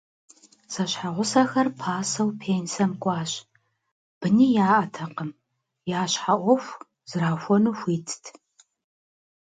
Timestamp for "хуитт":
7.79-8.23